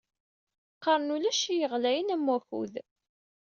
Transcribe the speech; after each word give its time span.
Qqaren 0.75 1.13
ulac 1.15 1.41
i 1.47 1.55
yeɣlayen 1.55 2.15
m 2.17 2.27
wakud. 2.31 2.73